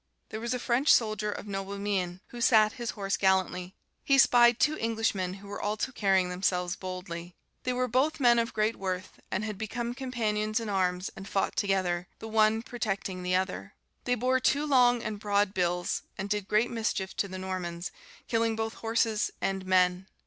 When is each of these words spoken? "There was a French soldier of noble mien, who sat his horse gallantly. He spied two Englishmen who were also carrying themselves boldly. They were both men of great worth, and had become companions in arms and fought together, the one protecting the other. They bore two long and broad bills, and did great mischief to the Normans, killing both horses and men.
"There 0.29 0.39
was 0.39 0.55
a 0.55 0.57
French 0.57 0.91
soldier 0.91 1.31
of 1.31 1.45
noble 1.45 1.77
mien, 1.77 2.21
who 2.29 2.41
sat 2.41 2.73
his 2.73 2.89
horse 2.97 3.17
gallantly. 3.17 3.75
He 4.03 4.17
spied 4.17 4.59
two 4.59 4.75
Englishmen 4.79 5.35
who 5.35 5.47
were 5.47 5.61
also 5.61 5.91
carrying 5.91 6.29
themselves 6.29 6.75
boldly. 6.75 7.35
They 7.65 7.73
were 7.73 7.87
both 7.87 8.19
men 8.19 8.39
of 8.39 8.51
great 8.51 8.77
worth, 8.77 9.19
and 9.29 9.43
had 9.45 9.59
become 9.59 9.93
companions 9.93 10.59
in 10.59 10.69
arms 10.69 11.11
and 11.15 11.27
fought 11.27 11.55
together, 11.55 12.07
the 12.17 12.27
one 12.27 12.63
protecting 12.63 13.21
the 13.21 13.35
other. 13.35 13.75
They 14.05 14.15
bore 14.15 14.39
two 14.39 14.65
long 14.65 15.03
and 15.03 15.19
broad 15.19 15.53
bills, 15.53 16.01
and 16.17 16.27
did 16.27 16.47
great 16.47 16.71
mischief 16.71 17.15
to 17.17 17.27
the 17.27 17.37
Normans, 17.37 17.91
killing 18.27 18.55
both 18.55 18.73
horses 18.73 19.29
and 19.39 19.67
men. 19.67 20.07